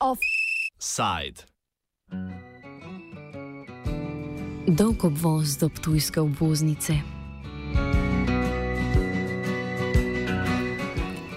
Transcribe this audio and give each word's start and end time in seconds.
Offside. 0.00 1.46
Dolg 4.66 5.04
obvoz 5.04 5.56
do 5.56 5.68
Ptujske 5.68 6.20
obvoznice. 6.20 7.19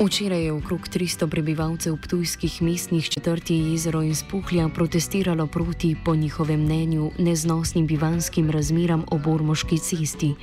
Včeraj 0.03 0.43
je 0.43 0.51
okrog 0.51 0.81
300 0.87 1.29
prebivalcev 1.29 1.95
tujskih 2.09 2.61
mestnih 2.61 3.09
četrti 3.09 3.55
jezero 3.55 4.01
in 4.03 4.15
spuhlja 4.15 4.69
protestiralo 4.69 5.47
proti, 5.47 5.95
po 6.05 6.15
njihovem 6.15 6.59
mnenju, 6.59 7.11
neznosnim 7.19 7.87
bivanskim 7.87 8.51
razmeram 8.51 9.05
ob 9.11 9.27
Ormoški 9.27 9.77
cesti. 9.77 10.33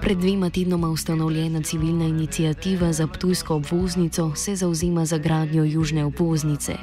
Pred 0.00 0.18
dvema 0.18 0.50
tednoma 0.50 0.88
ustanovljena 0.88 1.62
civilna 1.62 2.04
inicijativa 2.04 2.92
za 2.92 3.06
tujsko 3.06 3.54
obvoznico 3.54 4.34
se 4.34 4.56
zauzima 4.56 5.04
za 5.04 5.18
gradnjo 5.18 5.64
južne 5.64 6.04
obvoznice. 6.04 6.76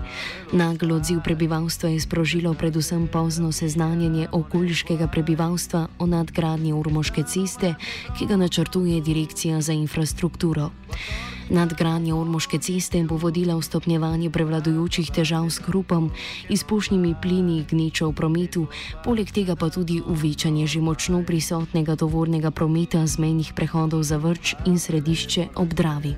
Naglo 0.52 0.96
odziv 0.96 1.20
prebivalstva 1.24 1.90
je 1.90 2.00
sprožilo 2.00 2.54
predvsem 2.54 3.08
pozno 3.08 3.52
seznanjanje 3.52 4.28
okoliškega 4.32 5.08
prebivalstva 5.08 5.88
o 6.00 6.06
nadgradnji 6.06 6.74
Ormoške 6.74 7.24
ceste, 7.24 7.76
ki 8.18 8.26
ga 8.26 8.36
načrtuje 8.36 9.02
Direkcija 9.02 9.62
za 9.62 9.74
infrastrukturo. 9.74 10.70
Nadgradnja 11.50 12.16
Ormoške 12.16 12.60
ceste 12.60 13.04
bo 13.04 13.18
vodila 13.18 13.56
v 13.56 13.66
stopnjevanje 13.66 14.30
prevladujočih 14.30 15.12
težav 15.12 15.50
s 15.50 15.60
hrupom, 15.66 16.12
izpušnimi 16.50 17.16
plini, 17.22 17.66
gnečo 17.68 18.12
v 18.12 18.16
prometu, 18.16 18.68
poleg 19.04 19.32
tega 19.32 19.56
pa 19.56 19.68
tudi 19.68 20.00
uvečanje 20.00 20.68
že 20.68 20.80
močno 20.80 21.24
prisotnega 21.26 21.96
tovornega 21.96 22.52
prometa 22.52 23.08
z 23.08 23.20
menjih 23.20 23.52
prehodov 23.52 24.04
za 24.04 24.18
vrč 24.18 24.56
in 24.66 24.80
središče 24.80 25.56
ob 25.56 25.74
Dravi. 25.74 26.16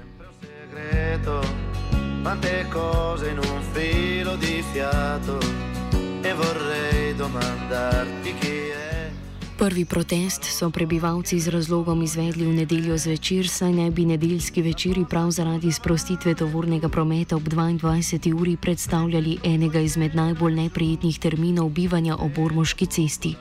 Quante 2.36 2.66
cose 2.70 3.30
in 3.30 3.38
un 3.38 3.62
filo 3.72 4.36
di 4.36 4.62
fiato 4.74 5.40
e 6.22 6.34
vorrei 6.34 7.16
domandarti 7.16 8.34
chi 8.40 8.95
Prvi 9.66 9.86
protest 9.86 10.44
so 10.46 10.70
prebivalci 10.70 11.40
z 11.42 11.50
razlogom 11.50 12.04
izvedli 12.06 12.46
v 12.46 12.54
nedeljo 12.54 12.98
zvečer, 13.02 13.50
saj 13.50 13.74
naj 13.74 13.90
bi 13.98 14.06
nedeljski 14.06 14.62
večeri 14.62 15.06
prav 15.10 15.32
zaradi 15.34 15.72
sprostitve 15.74 16.36
tovornega 16.38 16.90
prometa 16.90 17.34
ob 17.36 17.50
22. 17.50 18.30
uri 18.42 18.54
predstavljali 18.62 19.38
enega 19.44 19.80
izmed 19.82 20.16
najbolj 20.16 20.54
neprijetnih 20.54 21.18
terminov 21.20 21.70
bivanja 21.70 22.14
ob 22.14 22.38
Ormoški 22.38 22.86
cesti. 22.86 23.34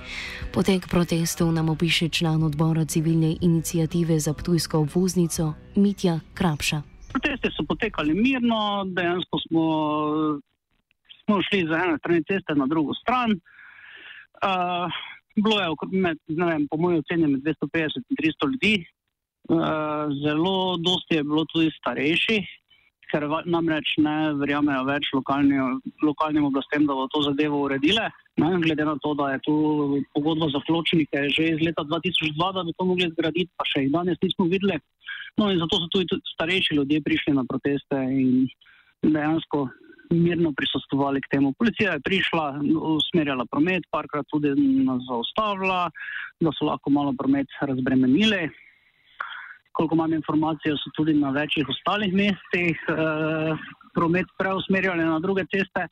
Potek 0.54 0.88
protestov 0.88 1.52
nam 1.52 1.68
opiše 1.68 2.08
član 2.08 2.42
odbora 2.42 2.84
civilne 2.84 3.36
inicijative 3.40 4.18
za 4.18 4.32
Ptujsko 4.32 4.78
obvoznico 4.78 5.52
Mitja 5.76 6.20
Krapša. 6.34 6.82
Proteste 7.12 7.52
so 7.52 7.68
potekali 7.68 8.14
mirno, 8.14 8.84
dejansko 8.96 9.38
smo, 9.44 9.64
smo 11.24 11.42
šli 11.42 11.66
za 11.68 11.76
eno 11.84 11.98
stran 11.98 12.24
ceste 12.24 12.54
na 12.54 12.66
drugo 12.66 12.94
stran. 12.94 13.30
Uh, 14.40 14.88
Bilo 15.34 15.60
je, 15.60 15.68
med, 15.92 16.18
vem, 16.28 16.66
po 16.70 16.78
mojem 16.78 17.02
oceni, 17.02 17.30
med 17.30 17.42
250 17.42 18.04
in 18.10 18.20
300 18.20 18.50
ljudi. 18.52 18.74
Uh, 19.44 20.08
zelo 20.24 20.76
dosti 20.80 21.18
je 21.18 21.24
bilo 21.24 21.42
tudi 21.52 21.72
starejših, 21.74 22.46
ker 23.10 23.26
namreč 23.44 23.90
ne 24.00 24.32
verjamejo 24.40 24.86
več 24.88 25.10
lokalni, 25.12 25.58
lokalnim 26.02 26.46
oblastem, 26.48 26.86
da 26.88 26.96
bo 26.96 27.04
to 27.12 27.20
zadevo 27.26 27.60
uredile. 27.66 28.06
Ne, 28.40 28.48
glede 28.62 28.86
na 28.88 28.96
to, 29.02 29.12
da 29.18 29.34
je 29.34 29.42
tu 29.44 29.54
pogodba 30.16 30.48
za 30.54 30.62
pločnike 30.66 31.28
že 31.34 31.50
iz 31.52 31.60
leta 31.62 31.84
2002, 31.84 32.50
da 32.56 32.64
bi 32.64 32.72
to 32.78 32.88
mogli 32.88 33.10
zgraditi, 33.12 33.52
pa 33.58 33.68
še 33.68 33.84
jih 33.84 33.92
danes 33.92 34.18
nismo 34.22 34.48
videli. 34.50 34.80
No 35.38 35.50
in 35.50 35.60
zato 35.60 35.82
so 35.82 35.90
tudi 35.92 36.18
starejši 36.34 36.78
ljudje 36.78 37.02
prišli 37.04 37.34
na 37.36 37.44
proteste 37.46 38.00
in 38.00 38.46
dejansko 39.02 39.68
mirno 40.10 40.52
prisostovali 40.56 41.20
k 41.20 41.30
temu. 41.30 41.52
Policija 41.58 41.92
je 41.92 42.00
prišla, 42.00 42.60
usmerjala 42.96 43.46
promet, 43.50 43.86
parkrat 43.90 44.26
tudi 44.30 44.52
nas 44.84 45.02
zaustavila, 45.08 45.90
da 46.40 46.52
so 46.52 46.68
lahko 46.68 46.90
malo 46.90 47.14
promet 47.18 47.46
razbremenili. 47.60 48.50
Koliko 49.72 49.94
imam 49.94 50.12
informacije, 50.12 50.76
so 50.78 50.90
tudi 50.96 51.14
na 51.14 51.30
večjih 51.30 51.68
ostalih 51.68 52.12
mestih 52.14 52.78
eh, 52.88 53.56
promet 53.94 54.26
preusmerjali 54.38 55.04
na 55.04 55.18
druge 55.18 55.44
ceste. 55.50 55.88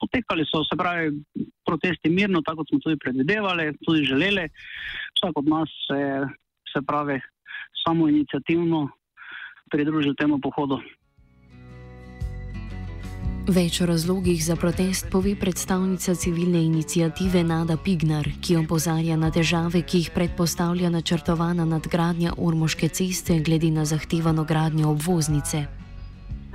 Potekali 0.00 0.44
so 0.44 0.64
se 0.64 0.76
pravi 0.76 1.12
protesti 1.66 2.10
mirno, 2.10 2.40
tako 2.44 2.56
kot 2.56 2.68
smo 2.68 2.78
tudi 2.78 2.96
predvidevali, 3.04 3.76
tudi 3.84 4.04
želeli. 4.04 4.48
Vsak 5.16 5.38
od 5.38 5.48
nas 5.48 5.68
se 5.88 6.00
se 6.76 6.86
pravi, 6.86 7.20
samo 7.84 8.08
inicijativno 8.08 8.88
pridružil 9.70 10.14
temu 10.14 10.38
pohodu. 10.40 10.80
Več 13.46 13.76
o 13.78 13.86
razlogih 13.86 14.40
za 14.42 14.56
protest 14.58 15.06
pove 15.06 15.36
predstavnica 15.38 16.14
civilne 16.18 16.58
inicijative 16.66 17.44
Nada 17.46 17.76
Pignar, 17.78 18.26
ki 18.42 18.56
opozarja 18.58 19.14
na 19.16 19.28
težave, 19.30 19.84
ki 19.86 20.00
jih 20.00 20.08
predpostavlja 20.14 20.90
načrtovana 20.90 21.62
nadgradnja 21.64 22.32
Ormoške 22.42 22.88
ceste 22.88 23.38
glede 23.46 23.70
na 23.70 23.84
zahtevano 23.86 24.42
gradnjo 24.44 24.90
obvoznice. 24.90 25.62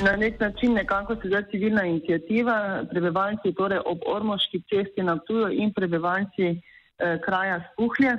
Na 0.03 0.17
nek 0.19 0.39
način 0.39 0.73
nekako 0.73 1.15
se 1.15 1.31
zdaj 1.31 1.47
civilna 1.51 1.85
inicijativa, 1.87 2.83
prebivalci 2.91 3.55
torej 3.55 3.79
ob 3.85 4.03
Ormoški 4.15 4.59
cesti 4.67 5.03
na 5.03 5.15
Tuju 5.27 5.47
in 5.63 5.71
prebivalci 5.73 6.49
eh, 6.51 7.19
kraja 7.23 7.61
Spuhlje 7.71 8.17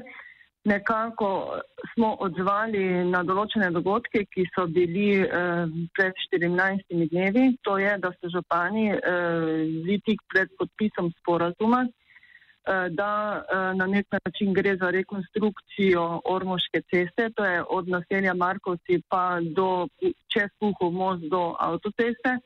nekako 0.64 1.58
smo 1.94 2.16
odzvali 2.20 2.84
na 3.10 3.22
določene 3.26 3.70
dogodke, 3.74 4.24
ki 4.30 4.44
so 4.54 4.66
bili 4.70 5.08
eh, 5.22 5.64
pred 5.96 6.14
14 6.28 7.08
dnevi. 7.10 7.48
To 7.66 7.78
je, 7.82 7.96
da 8.02 8.12
so 8.18 8.30
župani 8.30 8.92
eh, 8.94 9.98
tik 10.06 10.22
pred 10.30 10.52
podpisom 10.58 11.10
sporazuma, 11.18 11.82
eh, 11.86 12.86
da 12.94 13.10
eh, 13.42 13.72
na 13.80 13.90
nek 13.90 14.06
način 14.14 14.54
gre 14.54 14.76
za 14.78 14.92
rekonstrukcijo 14.94 16.06
Ormoške 16.30 16.84
ceste, 16.90 17.30
to 17.34 17.44
je 17.44 17.64
od 17.68 17.88
naselja 17.88 18.34
Markovci 18.34 19.02
pa 19.08 19.40
do 19.42 19.88
čez 20.32 20.50
Puhov 20.60 20.94
most 20.94 21.26
do 21.30 21.52
avtoceste. 21.58 22.38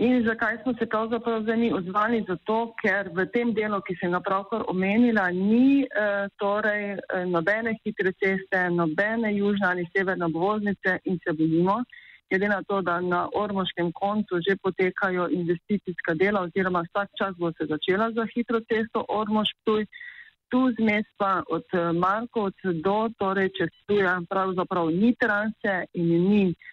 In 0.00 0.24
zakaj 0.24 0.56
smo 0.62 0.72
se 0.78 0.86
pravzaprav 0.86 1.42
zdaj 1.42 1.56
mi 1.56 1.72
odzvali? 1.72 2.24
Zato, 2.28 2.72
ker 2.82 3.10
v 3.12 3.26
tem 3.32 3.52
delu, 3.52 3.80
ki 3.84 3.96
sem 4.00 4.14
ga 4.16 4.20
pravkar 4.24 4.64
omenila, 4.72 5.26
ni 5.30 5.84
eh, 5.84 6.28
torej 6.40 6.94
eh, 6.96 7.26
nobene 7.28 7.74
hitre 7.84 8.14
ceste, 8.16 8.62
nobene 8.72 9.34
južne 9.36 9.68
ali 9.68 9.84
severne 9.92 10.24
obvoznice 10.24 10.96
in 11.04 11.20
se 11.20 11.36
bojimo, 11.36 11.76
glede 12.30 12.48
na 12.48 12.62
to, 12.62 12.80
da 12.80 13.00
na 13.00 13.28
ormoškem 13.36 13.92
koncu 13.92 14.40
že 14.48 14.56
potekajo 14.62 15.28
investicijska 15.28 16.14
dela 16.14 16.40
oziroma 16.40 16.84
vsak 16.88 17.08
čas 17.18 17.36
bo 17.36 17.52
se 17.52 17.68
začela 17.68 18.10
za 18.16 18.26
hitro 18.34 18.60
cesto 18.60 19.04
Ormoš-Ptuj. 19.08 19.86
Tu 20.48 20.60
zmes 20.80 21.04
pa 21.20 21.42
od 21.50 21.68
eh, 21.72 21.92
Markovc 21.92 22.56
do, 22.84 22.98
torej 23.18 23.52
čez 23.58 23.72
Tuja, 23.86 24.20
pravzaprav 24.28 24.88
ni 24.88 25.12
transe 25.20 25.84
in 25.92 26.08
ni. 26.30 26.46
Eh, 26.48 26.72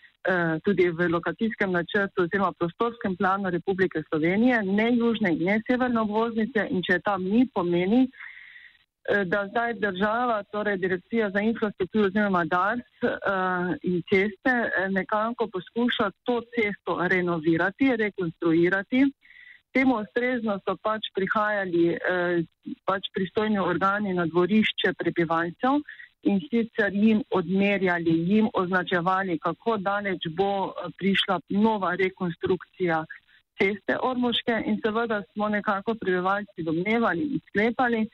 tudi 0.64 0.90
v 0.90 1.08
lokacijskem 1.10 1.72
načrtu 1.72 2.24
oziroma 2.24 2.52
prostorskem 2.60 3.16
planu 3.18 3.50
Republike 3.50 4.04
Slovenije, 4.10 4.64
ne 4.64 4.96
južne 4.96 5.32
in 5.32 5.46
ne 5.46 5.62
severne 5.68 6.02
obvoznice 6.02 6.68
in 6.70 6.84
če 6.84 7.00
tam 7.00 7.24
ni 7.24 7.48
pomeni, 7.54 8.02
eh, 8.04 9.24
da 9.26 9.48
zdaj 9.48 9.74
država, 9.74 10.44
torej 10.52 10.78
Direkcija 10.78 11.30
za 11.30 11.40
infrastrukturo 11.40 12.08
oziroma 12.08 12.44
DARS 12.46 12.92
uh, 13.04 13.74
in 13.84 14.02
ceste 14.12 14.54
nekako 14.90 15.48
poskuša 15.48 16.12
to 16.24 16.42
cesto 16.56 17.00
renovirati, 17.08 17.96
rekonstruirati. 17.96 19.06
Temu 19.74 19.96
ustrezno 20.02 20.60
so 20.66 20.76
pač 20.82 21.12
prihajali 21.16 21.98
pač 22.86 23.06
pristojni 23.14 23.60
organi 23.60 24.14
na 24.14 24.26
dvorišče 24.26 24.94
prebivalcev 24.98 25.84
in 26.24 26.40
sicer 26.50 26.94
jim 26.94 27.24
odmerjali, 27.32 28.14
jim 28.30 28.50
označevali, 28.54 29.40
kako 29.40 29.78
daleč 29.78 30.28
bo 30.38 30.52
eh, 30.68 30.90
prišla 30.98 31.40
nova 31.50 31.96
rekonstrukcija 31.96 33.06
ceste 33.60 33.98
Ormoške 34.02 34.64
in 34.66 34.80
seveda 34.86 35.22
smo 35.34 35.50
nekako 35.50 35.96
prebivalci 35.96 36.64
domnevali 36.64 37.24
in 37.34 37.40
sklepali, 37.48 38.08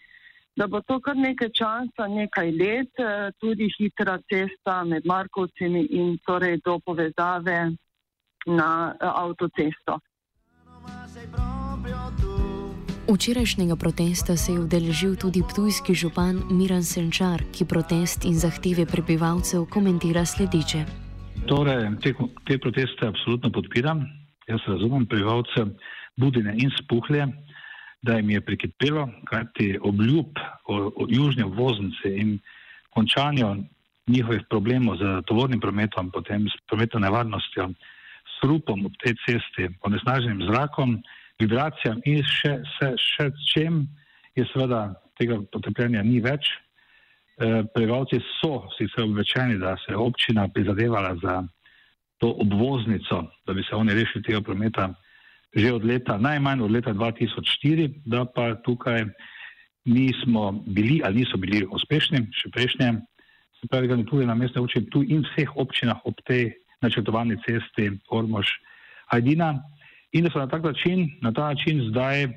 da 0.55 0.67
bo 0.67 0.81
to 0.81 0.99
kar 0.99 1.17
nekaj 1.17 1.49
časa, 1.49 2.07
nekaj 2.07 2.51
let, 2.51 2.93
eh, 2.99 3.31
tudi 3.39 3.69
hitra 3.77 4.17
cesta 4.31 4.83
med 4.83 5.05
Markovcimi 5.05 5.85
in 5.99 6.17
torej 6.25 6.59
do 6.65 6.79
povezave 6.85 7.59
na 8.45 8.95
eh, 9.01 9.11
avtocesto. 9.23 9.99
Včerajšnjega 13.05 13.75
protesta 13.75 14.33
se 14.33 14.51
je 14.51 14.59
udeležil 14.59 15.13
tudi 15.15 15.45
ptujski 15.45 15.93
župan 15.93 16.41
Miran 16.49 16.81
Senčar, 16.81 17.43
ki 17.53 17.65
protest 17.69 18.25
in 18.25 18.33
zahteve 18.33 18.85
prebivalcev 18.89 19.67
komentira 19.69 20.25
sledeče. 20.25 20.81
Torej, 21.45 21.85
te, 22.01 22.15
te 22.49 22.57
proteste 22.57 23.05
absolutno 23.05 23.51
podpiram. 23.53 24.01
Jaz 24.49 24.65
razumem 24.65 25.05
prebivalce 25.05 25.69
Budine 26.17 26.57
in 26.57 26.73
Spuhlje, 26.81 27.27
da 28.01 28.17
jim 28.17 28.29
je 28.29 28.41
prikipelo, 28.41 29.09
kajti 29.29 29.77
obljub 29.81 30.41
o, 30.65 30.75
o 30.95 31.05
južni 31.09 31.43
obvoznici 31.43 32.09
in 32.09 32.39
končanju 32.89 33.69
njihovih 34.07 34.49
problemov 34.49 34.97
z 34.97 35.21
tovornim 35.29 35.59
prometom, 35.61 36.09
potem 36.09 36.49
s 36.49 36.57
prometno 36.67 36.99
nevarnostjo, 36.99 37.69
s 38.25 38.47
rupom 38.49 38.85
ob 38.85 38.97
tej 38.97 39.13
cesti, 39.25 39.69
onesnaženim 39.81 40.41
zrakom, 40.49 40.97
vibracijam 41.41 42.01
in 42.05 42.23
še, 42.23 42.59
še, 42.75 42.91
še 42.99 43.29
čem 43.53 43.83
je 44.35 44.45
seveda 44.51 44.87
tega 45.19 45.39
potrpljenja 45.51 46.03
ni 46.03 46.21
več. 46.23 46.47
E, 47.35 47.63
prebivalci 47.75 48.21
so 48.39 48.63
sicer 48.77 49.03
obvečeni, 49.03 49.59
da 49.59 49.75
se 49.83 49.91
je 49.91 49.99
občina 49.99 50.47
prizadevala 50.47 51.15
za 51.23 51.41
to 52.23 52.31
obvoznico, 52.43 53.25
da 53.47 53.53
bi 53.53 53.63
se 53.63 53.75
oni 53.75 53.93
rešili 53.93 54.23
tega 54.23 54.41
prometa 54.41 54.93
že 55.55 55.71
od 55.71 55.85
leta, 55.87 56.17
najmanj 56.19 56.65
od 56.65 56.71
leta 56.71 56.91
2004, 56.91 57.87
da 58.05 58.25
pa 58.27 58.55
tukaj 58.59 59.05
nismo 59.87 60.51
bili 60.67 60.99
ali 61.03 61.23
niso 61.23 61.37
bili 61.39 61.63
uspešni, 61.63 62.25
še 62.35 62.51
prejšnje, 62.51 62.89
se 63.61 63.69
pravi, 63.71 63.87
da 63.87 63.95
ne 63.95 64.03
tudi 64.03 64.27
na 64.27 64.35
mestne 64.35 64.61
občine, 64.61 64.89
tu 64.91 64.99
in 65.03 65.23
vseh 65.23 65.55
občinah 65.55 66.03
ob 66.03 66.19
tej 66.27 66.51
načrtovani 66.83 67.39
cesti 67.47 67.87
Ormož 68.11 68.51
Hajdina 69.07 69.63
in 70.15 70.23
da 70.23 70.29
so 70.31 70.39
na 70.39 70.47
tak 70.47 70.63
način, 70.63 71.11
na 71.21 71.31
ta 71.31 71.47
način 71.51 71.89
zdaj 71.89 72.27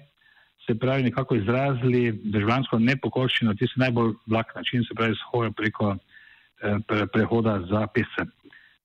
se 0.67 0.79
pravi 0.79 1.03
nekako 1.03 1.35
izrazili 1.35 2.21
državljansko 2.25 2.79
nepokorščino, 2.79 3.55
tisti 3.55 3.81
najbolj 3.81 4.13
vlak 4.27 4.55
način, 4.57 4.85
se 4.85 4.95
pravi 4.95 5.15
shojo 5.15 5.53
preko 5.53 5.97
eh, 5.97 6.79
pre, 6.89 7.07
prehoda 7.07 7.61
za 7.71 7.87
pesce. 7.87 8.27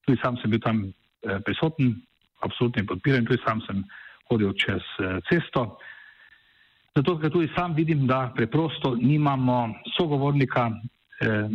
Tudi 0.06 0.20
sam 0.22 0.36
sem 0.36 0.50
bil 0.50 0.60
tam 0.60 0.84
eh, 0.86 1.40
prisoten, 1.44 1.96
absolutno 2.40 2.86
podpiran, 2.88 3.26
tudi 3.26 3.42
sam 3.46 3.60
sem 3.66 3.82
hodil 4.30 4.52
čez 4.52 4.86
eh, 5.02 5.18
cesto. 5.28 5.66
Zato, 6.96 7.18
ker 7.18 7.32
tudi 7.34 7.50
sam 7.56 7.74
vidim, 7.74 8.06
da 8.06 8.32
preprosto 8.36 8.94
nimamo 8.94 9.74
sogovornika 9.98 10.70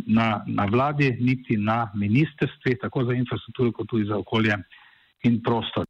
na, 0.06 0.42
na 0.46 0.64
vladi, 0.66 1.10
niti 1.20 1.56
na 1.56 1.90
ministrstvi, 1.94 2.74
tako 2.80 3.04
za 3.04 3.14
infrastrukturo, 3.14 3.72
kot 3.72 3.88
tudi 3.88 4.04
za 4.08 4.16
okolje 4.18 4.56
in 5.22 5.40
prostor. 5.42 5.86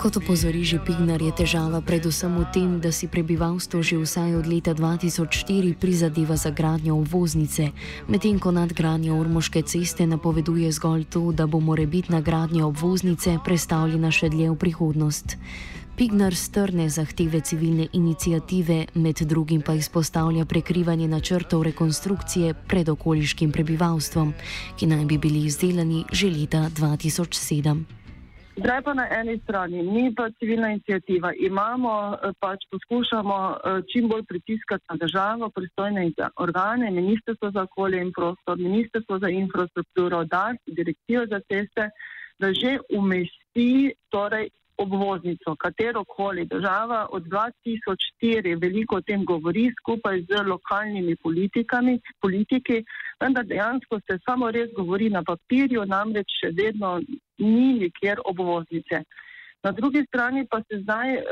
Kot 0.00 0.16
opozori 0.16 0.64
že 0.64 0.80
Pignar, 0.80 1.20
je 1.20 1.28
težava 1.28 1.84
predvsem 1.84 2.32
v 2.32 2.48
tem, 2.48 2.70
da 2.80 2.88
si 2.88 3.04
prebivalstvo 3.04 3.84
že 3.84 4.00
vsaj 4.00 4.32
od 4.40 4.48
leta 4.48 4.72
2004 4.72 5.76
prizadeva 5.76 6.40
za 6.40 6.48
gradnjo 6.48 6.96
obvoznice, 7.04 7.76
medtem 8.08 8.40
ko 8.40 8.48
nadgradnja 8.48 9.12
Urmoške 9.12 9.60
ceste 9.60 10.08
napoveduje 10.08 10.72
zgolj 10.72 11.04
to, 11.04 11.36
da 11.36 11.44
bo 11.44 11.60
morebitna 11.60 12.24
gradnja 12.24 12.64
obvoznice 12.64 13.44
predstavljena 13.44 14.08
še 14.08 14.32
dlje 14.32 14.48
v 14.48 14.56
prihodnost. 14.56 15.36
Pignar 16.00 16.32
strne 16.32 16.88
zahteve 16.88 17.44
civilne 17.44 17.92
inicijative, 17.92 18.88
med 18.96 19.20
drugim 19.20 19.60
pa 19.60 19.76
izpostavlja 19.76 20.48
prekrivanje 20.48 21.12
načrtov 21.12 21.60
rekonstrukcije 21.68 22.56
pred 22.72 22.88
okoliškim 22.88 23.52
prebivalstvom, 23.52 24.32
ki 24.80 24.88
naj 24.88 25.04
bi 25.04 25.20
bili 25.20 25.44
izdelani 25.44 26.08
že 26.08 26.32
leta 26.32 26.72
2007. 26.72 27.99
Zdaj 28.56 28.82
pa 28.82 28.94
na 28.94 29.06
eni 29.10 29.38
strani, 29.38 29.82
mi 29.82 30.14
pa 30.14 30.30
civilna 30.38 30.70
inicijativa 30.70 31.32
imamo, 31.38 31.92
eh, 32.14 32.32
pač 32.40 32.66
poskušamo 32.70 33.36
eh, 33.52 33.82
čim 33.92 34.08
bolj 34.08 34.24
pritiskati 34.28 34.84
na 34.90 34.96
državo, 34.96 35.50
pristojne 35.50 36.10
organe, 36.36 36.90
Ministrstvo 36.90 37.50
za 37.50 37.62
okolje 37.62 38.02
in 38.02 38.12
prostor, 38.12 38.58
Ministrstvo 38.58 39.18
za 39.18 39.28
infrastrukturo, 39.28 40.24
DARS, 40.24 40.58
Direkcijo 40.66 41.26
za 41.26 41.40
ceste, 41.40 41.90
da 42.38 42.52
že 42.52 42.78
umesti 42.90 43.92
torej 44.08 44.48
obvoznico, 44.76 45.56
katero 45.56 46.04
koli 46.04 46.44
država 46.44 47.06
od 47.12 47.22
2004 47.22 48.60
veliko 48.60 48.96
o 48.96 49.00
tem 49.00 49.24
govori 49.24 49.72
skupaj 49.80 50.22
z 50.28 50.42
lokalnimi 50.46 51.16
politikami, 51.16 52.00
politiki, 52.20 52.84
vendar 53.20 53.44
dejansko 53.44 54.00
se 54.06 54.18
samo 54.24 54.50
res 54.50 54.70
govori 54.76 55.10
na 55.10 55.22
papirju, 55.22 55.84
namreč 55.86 56.38
še 56.40 56.52
vedno 56.62 57.00
ni 57.40 57.72
nikjer 57.82 58.20
obvoznice. 58.24 59.02
Na 59.62 59.72
drugi 59.72 60.04
strani 60.08 60.46
pa 60.50 60.62
se 60.62 60.78
zdaj 60.82 61.08
uh, 61.16 61.22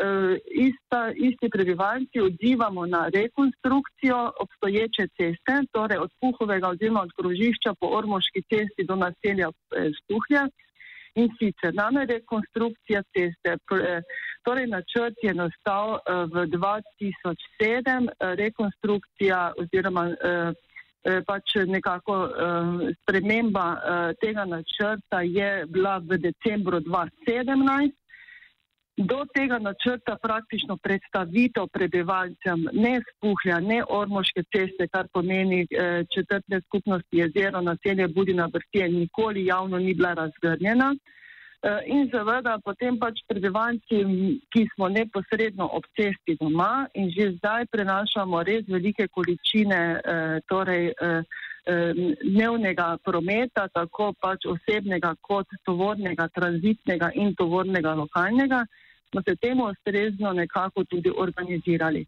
ista, 0.67 1.01
isti 1.17 1.49
prebivalci 1.49 2.21
odzivamo 2.21 2.87
na 2.87 3.09
rekonstrukcijo 3.15 4.33
obstoječe 4.45 5.09
ceste, 5.17 5.55
torej 5.73 5.99
od 5.99 6.11
Puhovega 6.21 6.69
oziroma 6.69 7.01
od 7.01 7.13
krožišča 7.19 7.75
po 7.81 7.87
Ormoški 7.99 8.43
cesti 8.51 8.85
do 8.89 8.97
naselja 8.97 9.49
eh, 9.49 9.91
Stuhlja. 9.99 10.49
In 11.15 11.29
sicer 11.39 11.75
name 11.75 12.05
rekonstrukcija 12.07 13.03
ceste, 13.17 13.57
torej 14.47 14.67
načrt 14.67 15.17
je 15.23 15.35
nastal 15.35 15.97
eh, 15.97 16.01
v 16.33 16.47
2007, 16.55 18.09
eh, 18.09 18.35
rekonstrukcija 18.43 19.53
oziroma 19.63 20.05
eh, 20.09 20.53
pač 21.27 21.55
nekako 21.67 22.15
sprememba 23.03 23.67
tega 24.21 24.45
načrta 24.45 25.21
je 25.23 25.67
bila 25.71 25.99
v 25.99 26.19
decembru 26.19 26.81
2017. 26.81 27.95
Do 28.99 29.25
tega 29.35 29.59
načrta 29.59 30.17
praktično 30.23 30.77
predstavitev 30.83 31.69
prebivalcem 31.73 32.65
ne 32.73 32.97
spuhlja, 33.11 33.61
ne 33.61 33.83
ormoške 33.89 34.43
ceste, 34.55 34.89
kar 34.91 35.07
pomeni 35.13 35.61
eh, 35.71 36.03
četrte 36.15 36.61
skupnosti 36.67 37.21
jezero, 37.21 37.61
naselje 37.61 38.09
Budina 38.09 38.49
Brtije, 38.49 38.89
nikoli 38.89 39.47
javno 39.47 39.79
ni 39.79 39.95
bila 39.95 40.15
razgrnjena. 40.15 40.95
Eh, 41.61 41.83
in 41.91 42.07
seveda 42.07 42.53
potem 42.63 42.95
pač 43.03 43.19
prebivalci, 43.27 43.99
ki 44.55 44.61
smo 44.77 44.87
neposredno 44.95 45.67
ob 45.75 45.89
cesti 45.99 46.37
doma 46.39 46.87
in 46.95 47.11
že 47.11 47.33
zdaj 47.35 47.67
prenašamo 47.73 48.43
res 48.47 48.63
velike 48.69 49.09
količine 49.11 49.81
eh, 49.99 50.39
torej, 50.47 50.95
eh, 50.95 51.23
dnevnega 51.69 52.97
prometa, 53.05 53.67
tako 53.75 54.13
pač 54.23 54.47
osebnega 54.49 55.11
kot 55.21 55.51
tovornega, 55.67 56.29
tranzitnega 56.33 57.11
in 57.13 57.35
tovornega 57.37 57.93
lokalnega 57.99 58.63
smo 59.11 59.21
se 59.27 59.35
temu 59.37 59.67
ustrezno 59.67 60.33
nekako 60.33 60.85
tudi 60.85 61.11
organizirali. 61.11 62.07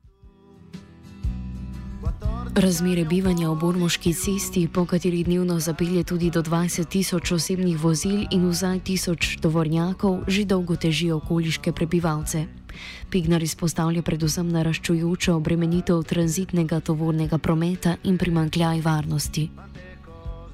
Razmere 2.56 3.04
bivanja 3.04 3.50
ob 3.50 3.62
Ormoški 3.62 4.12
cesti, 4.14 4.68
po 4.74 4.84
kateri 4.86 5.22
dnevno 5.24 5.58
zapelje 5.58 6.04
tudi 6.04 6.30
do 6.30 6.42
20 6.42 6.88
tisoč 6.88 7.32
osebnih 7.32 7.78
vozil 7.78 8.26
in 8.30 8.48
vzaj 8.48 8.80
tisoč 8.84 9.36
tovornjakov, 9.42 10.24
že 10.26 10.44
dolgo 10.44 10.76
težijo 10.76 11.16
okoliške 11.16 11.72
prebivalce. 11.72 12.46
Pignar 13.10 13.42
izpostavlja 13.42 14.02
predvsem 14.02 14.48
naraščujočo 14.48 15.36
obremenitev 15.36 16.02
tranzitnega 16.02 16.80
tovornega 16.80 17.38
prometa 17.38 17.96
in 18.04 18.18
primankljaj 18.18 18.80
varnosti 18.80 19.50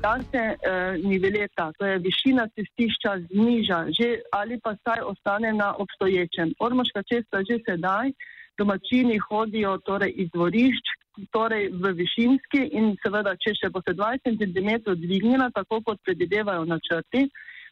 da 0.07 0.19
se 0.31 0.43
uh, 0.55 1.11
niveleta, 1.11 1.73
to 1.79 1.87
je 1.87 1.99
višina 1.99 2.49
cestišča, 2.55 3.13
zniža 3.31 3.81
že, 3.99 4.09
ali 4.33 4.61
pa 4.65 4.77
saj 4.85 5.01
ostane 5.13 5.53
na 5.53 5.75
obstoječem. 5.85 6.55
Ormoška 6.59 7.03
cesta 7.11 7.43
že 7.49 7.57
sedaj, 7.69 8.13
domačini 8.59 9.19
hodijo 9.29 9.79
torej, 9.79 10.13
iz 10.17 10.29
dvorišč, 10.35 10.87
torej 11.31 11.69
v 11.73 11.93
višinski 11.99 12.63
in 12.79 12.95
seveda, 13.03 13.35
če 13.41 13.55
še 13.57 13.71
bo 13.73 13.83
se 13.87 13.95
20 13.97 14.39
cm 14.41 14.97
dvignila, 15.03 15.51
tako 15.55 15.81
kot 15.83 16.01
predvidevajo 16.05 16.65
načrti, 16.65 17.27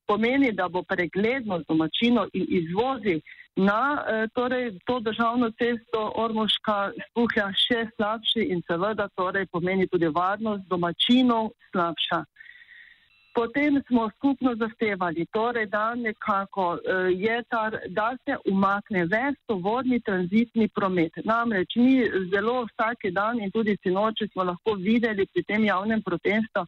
pomeni, 0.07 0.53
da 0.53 0.69
bo 0.69 0.83
preglednost 0.83 1.69
domačino 1.69 2.27
in 2.33 2.47
izvozi 2.61 3.21
na 3.57 4.05
eh, 4.09 4.27
torej, 4.35 4.79
to 4.85 5.01
državno 5.01 5.51
cesto 5.51 6.13
Ormoška 6.17 6.93
spuhlja 7.09 7.49
še 7.55 7.87
slabši 7.95 8.49
in 8.51 8.63
seveda 8.67 9.09
torej, 9.15 9.47
pomeni 9.53 9.87
tudi 9.89 10.11
varnost 10.11 10.67
domačinov 10.69 11.53
slabša. 11.71 12.25
Potem 13.35 13.83
smo 13.89 14.11
skupno 14.17 14.55
zahtevali, 14.55 15.27
torej, 15.33 15.67
da, 15.67 15.95
nekako, 15.95 16.67
uh, 16.73 17.43
tar, 17.51 17.79
da 17.89 18.17
se 18.25 18.37
umakne 18.51 19.05
ves 19.05 19.35
tovorni 19.47 20.01
tranzitni 20.01 20.69
promet. 20.69 21.13
Namreč 21.25 21.77
mi 21.77 21.95
zelo 22.31 22.65
vsake 22.69 23.11
dan 23.11 23.41
in 23.41 23.51
tudi 23.51 23.77
sinoči 23.83 24.29
smo 24.33 24.45
lahko 24.45 24.77
videli 24.79 25.27
pri 25.27 25.43
tem 25.43 25.65
javnem 25.65 26.03
protestu, 26.03 26.63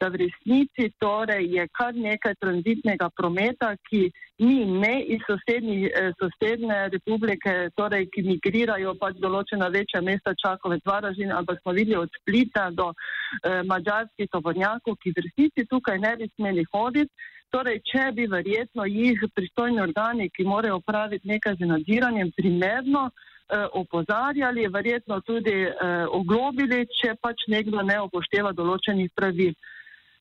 da 0.00 0.08
v 0.08 0.24
resnici 0.24 0.90
torej 0.98 1.44
je 1.56 1.66
kar 1.76 1.94
nekaj 1.94 2.34
tranzitnega 2.40 3.10
prometa, 3.16 3.74
ki 3.88 4.10
ni 4.40 4.64
ne 4.64 4.94
iz 5.14 5.20
sosednje, 5.28 5.76
eh, 5.88 6.12
sosedne 6.20 6.78
republike, 6.88 7.70
torej 7.76 8.08
ki 8.12 8.24
migrirajo 8.24 8.94
pač 9.00 9.18
določena 9.20 9.68
večja 9.68 10.00
mesta 10.00 10.34
Čakovec, 10.34 10.80
Varažin, 10.86 11.32
ampak 11.32 11.60
smo 11.60 11.72
videli 11.76 11.98
od 12.00 12.08
Splita 12.20 12.70
do 12.70 12.92
eh, 12.92 13.62
mađarskih 13.62 14.30
tovornjakov, 14.32 14.96
ki 15.02 15.12
v 15.16 15.26
resnici 15.26 15.68
tukaj 15.68 15.98
ne 15.98 16.16
bi 16.16 16.30
smeli 16.36 16.64
hoditi. 16.72 17.12
Torej, 17.50 17.80
če 17.82 18.12
bi 18.14 18.28
verjetno 18.30 18.84
jih 18.86 19.24
pristojni 19.34 19.82
organi, 19.82 20.28
ki 20.30 20.46
morajo 20.46 20.78
praviti 20.86 21.28
nekaj 21.28 21.56
z 21.58 21.66
nadziranjem, 21.66 22.30
primerno 22.36 23.08
eh, 23.10 23.66
opozarjali, 23.82 24.68
verjetno 24.70 25.18
tudi 25.26 25.56
eh, 25.66 26.06
oglobili, 26.06 26.86
če 27.00 27.16
pač 27.20 27.48
nekdo 27.50 27.82
ne 27.82 27.98
upošteva 28.06 28.54
določenih 28.54 29.10
pravil. 29.18 29.52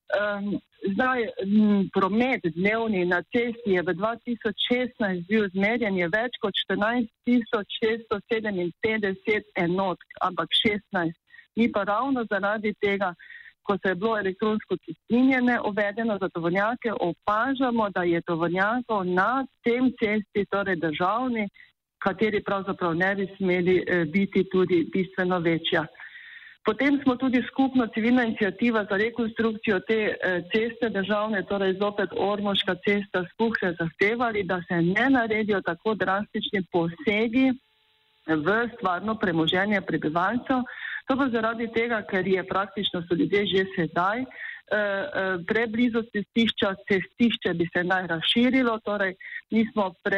Um, 0.09 0.57
zdaj, 0.93 1.29
m, 1.45 1.89
promet 1.93 2.41
dnevni 2.55 3.05
na 3.05 3.21
cesti 3.29 3.71
je 3.77 3.81
v 3.81 3.93
2016 3.93 5.27
bil 5.29 5.49
zmerjen 5.53 5.97
je 5.97 6.07
več 6.09 6.37
kot 6.41 6.53
14.657 6.65 9.41
enot, 9.65 9.97
ampak 10.21 10.49
16. 10.65 11.13
Mi 11.55 11.71
pa 11.71 11.83
ravno 11.83 12.25
zaradi 12.25 12.73
tega, 12.81 13.13
ko 13.63 13.77
se 13.77 13.89
je 13.91 13.95
bilo 13.95 14.17
elektronsko 14.17 14.77
cestninjenje 14.85 15.59
uvedeno 15.69 16.17
za 16.21 16.29
tovornjake, 16.29 16.91
opažamo, 16.99 17.89
da 17.89 18.03
je 18.03 18.21
tovornjakov 18.21 19.05
na 19.05 19.45
tem 19.63 19.91
cesti, 20.01 20.45
torej 20.49 20.75
državni, 20.75 21.49
kateri 22.01 22.43
pravzaprav 22.43 22.95
ne 22.95 23.15
bi 23.15 23.27
smeli 23.37 23.77
eh, 23.77 24.05
biti 24.05 24.49
tudi 24.49 24.89
bistveno 24.93 25.39
večja. 25.39 25.85
Potem 26.69 26.99
smo 27.01 27.15
tudi 27.15 27.41
skupno 27.49 27.87
civilna 27.87 28.23
inicijativa 28.23 28.85
za 28.89 28.97
rekonstrukcijo 28.97 29.79
te 29.79 29.95
eh, 30.13 30.43
ceste 30.53 30.89
državne, 30.89 31.41
torej 31.49 31.73
zopet 31.81 32.09
Ormoška 32.13 32.75
cesta 32.85 33.23
spuhne 33.33 33.73
zahtevali, 33.79 34.43
da 34.43 34.61
se 34.67 34.81
ne 34.81 35.09
naredijo 35.09 35.61
tako 35.61 35.95
drastični 35.95 36.61
posegi 36.71 37.47
v 38.27 38.69
stvarno 38.75 39.15
premoženje 39.15 39.81
prebivalcev. 39.81 40.61
To 41.07 41.17
pa 41.17 41.29
zaradi 41.33 41.71
tega, 41.73 42.03
ker 42.05 42.27
je 42.27 42.43
praktično 42.47 43.01
so 43.01 43.17
ljudje 43.17 43.45
že 43.45 43.65
sedaj 43.75 44.25
preblizu 45.47 46.01
cestišča, 46.13 46.73
cestišče 46.89 47.53
bi 47.53 47.65
se 47.73 47.83
naj 47.83 48.07
razširilo, 48.07 48.79
torej 48.85 49.15
mi 49.51 49.65
smo, 49.71 49.93
pre, 50.03 50.17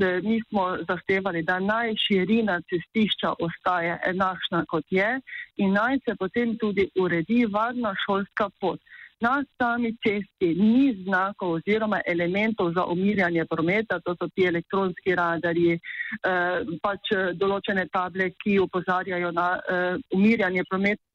eh, 0.00 0.20
mi 0.22 0.40
smo 0.48 0.76
zahtevali, 0.88 1.42
da 1.42 1.58
naj 1.58 1.94
širina 1.96 2.60
cestišča 2.70 3.34
ostaje 3.38 3.98
enakšna 4.06 4.64
kot 4.68 4.84
je 4.90 5.20
in 5.56 5.72
naj 5.72 5.98
se 6.04 6.14
potem 6.18 6.58
tudi 6.58 6.88
uredi 7.00 7.46
varna 7.46 7.94
šolska 8.06 8.48
pot. 8.60 8.80
Na 9.20 9.44
sami 9.58 9.92
cesti 10.02 10.48
ni 10.54 11.04
znakov 11.04 11.50
oziroma 11.50 12.00
elementov 12.06 12.72
za 12.74 12.84
umirjanje 12.84 13.44
prometa, 13.50 14.00
to 14.00 14.16
so 14.18 14.26
ti 14.34 14.46
elektronski 14.46 15.14
radarji, 15.14 15.78
pač 16.82 17.12
določene 17.38 17.86
table, 17.92 18.32
ki 18.42 18.58
upozarjajo 18.58 19.30
na 19.30 19.46
umirjanje 20.10 20.64
prometa. 20.70 21.11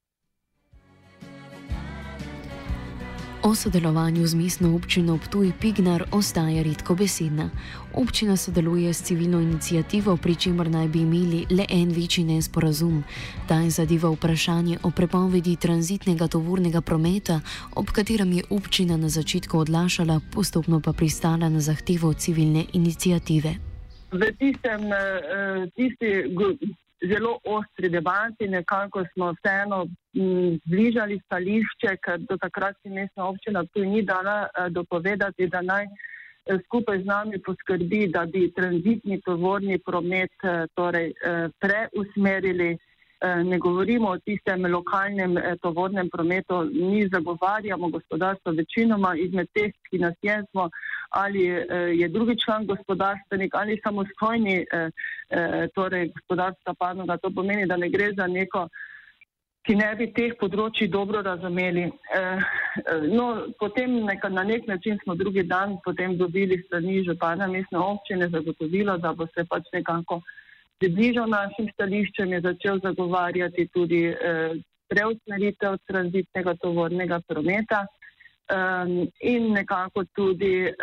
O 3.42 3.54
sodelovanju 3.54 4.26
z 4.26 4.34
mestno 4.34 4.74
občino 4.74 5.18
Ptuj 5.18 5.52
Pignar 5.60 6.04
ostaja 6.12 6.62
redko 6.62 6.94
besedna. 6.94 7.50
Občina 7.94 8.36
sodeluje 8.36 8.94
s 8.94 9.02
civilno 9.02 9.40
inicijativo, 9.40 10.16
pri 10.16 10.34
čemer 10.34 10.70
naj 10.70 10.88
bi 10.88 10.98
imeli 10.98 11.46
le 11.50 11.64
en 11.68 11.88
večji 11.88 12.24
nesporazum. 12.24 13.04
Ta 13.48 13.54
je 13.54 13.70
zadeva 13.70 14.10
vprašanje 14.10 14.78
o 14.82 14.90
prepovedi 14.90 15.56
tranzitnega 15.56 16.26
tovornega 16.28 16.80
prometa, 16.80 17.40
ob 17.74 17.86
katerem 17.86 18.32
je 18.32 18.42
občina 18.50 18.96
na 18.96 19.08
začetku 19.08 19.58
odlašala, 19.58 20.20
postopno 20.34 20.80
pa 20.80 20.92
pristala 20.92 21.48
na 21.48 21.60
zahtevo 21.60 22.12
civilne 22.12 22.64
inicijative. 22.72 23.54
V 24.12 24.32
tistem, 24.38 24.82
uh, 24.82 25.68
tisti, 25.76 26.34
zelo 27.06 27.38
ostri 27.44 27.88
debati, 27.88 28.48
nekako 28.48 29.04
smo 29.12 29.32
vseeno 29.32 29.86
zbližali 30.66 31.20
stališče, 31.24 31.96
ker 32.04 32.18
do 32.18 32.36
takrat 32.36 32.76
si 32.82 32.90
mestna 32.90 33.28
občina 33.28 33.64
tu 33.72 33.84
ni 33.84 34.02
dala 34.02 34.46
eh, 34.46 34.70
dopovedati, 34.70 35.46
da 35.46 35.62
naj 35.62 35.84
eh, 35.84 36.58
skupaj 36.64 37.02
z 37.02 37.06
nami 37.06 37.42
poskrbi, 37.46 38.08
da 38.08 38.26
bi 38.26 38.52
tranzitni 38.56 39.20
tovorni 39.20 39.78
promet 39.78 40.32
eh, 40.42 40.66
torej, 40.74 41.12
preusmerili 41.60 42.76
ne 43.44 43.58
govorimo 43.58 44.08
o 44.08 44.18
tistem 44.18 44.66
lokalnem 44.66 45.38
eh, 45.38 45.56
tovornem 45.62 46.08
prometu, 46.10 46.70
mi 46.72 47.08
zagovarjamo 47.08 47.88
gospodarstvo 47.88 48.52
večinoma 48.52 49.16
izmed 49.16 49.48
teh, 49.54 49.72
ki 49.90 49.98
nas 49.98 50.14
jesmo, 50.22 50.70
ali 51.10 51.46
eh, 51.48 51.66
je 52.00 52.08
drugi 52.08 52.38
član 52.44 52.66
gospodarstvenik 52.66 53.54
ali 53.54 53.80
samostojni 53.84 54.64
torej 55.74 56.12
gospodarstva 56.14 56.74
panoga. 56.74 57.16
To 57.16 57.30
pomeni, 57.30 57.66
da 57.66 57.76
ne 57.76 57.88
gre 57.88 58.12
za 58.16 58.26
neko 58.26 58.68
ki 59.66 59.74
ne 59.76 59.88
bi 60.00 60.06
teh 60.16 60.32
področji 60.40 60.88
dobro 60.88 61.20
razumeli. 61.22 61.90
No, 63.12 63.26
potem 63.60 63.98
neka, 64.06 64.30
na 64.32 64.42
nek 64.42 64.64
način 64.66 64.96
smo 65.02 65.14
drugi 65.14 65.42
dan 65.44 65.76
potem 65.84 66.16
dobili 66.16 66.56
strani 66.62 67.02
župana 67.04 67.46
mestne 67.52 67.78
občine 67.78 68.30
zagotovilo, 68.32 68.96
da 68.96 69.12
bo 69.12 69.26
se 69.34 69.44
pač 69.44 69.68
nekako 69.74 70.22
približal 70.78 71.28
našim 71.28 71.68
stališčem, 71.74 72.32
je 72.32 72.40
začel 72.40 72.80
zagovarjati 72.82 73.68
tudi 73.74 74.04
eh, 74.08 74.54
preusmeritev 74.88 75.76
tranzitnega 75.86 76.54
tovornega 76.62 77.20
prometa 77.28 77.84
um, 77.84 79.08
in 79.20 79.52
nekako 79.52 80.04
tudi 80.16 80.52
eh, 80.64 80.74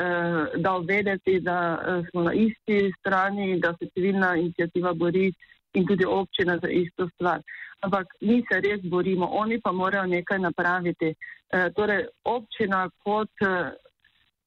dal 0.56 0.86
vedeti, 0.86 1.40
da 1.40 1.60
eh, 1.76 2.04
smo 2.10 2.24
na 2.24 2.34
isti 2.34 2.92
strani, 3.00 3.60
da 3.60 3.74
se 3.80 3.90
civilna 3.94 4.36
inicijativa 4.36 4.94
bori 4.94 5.32
in 5.74 5.88
tudi 5.88 6.06
občina 6.06 6.60
za 6.62 6.70
isto 6.70 7.10
stvar. 7.16 7.42
Ampak 7.82 8.08
mi 8.22 8.44
se 8.52 8.60
res 8.62 8.82
borimo, 8.84 9.26
oni 9.32 9.60
pa 9.62 9.72
morajo 9.72 10.06
nekaj 10.08 10.40
napraviti. 10.40 11.14
E, 11.52 11.70
torej, 11.76 12.06
občina 12.24 12.90
kot 13.04 13.30